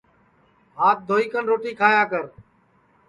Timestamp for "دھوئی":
1.07-1.25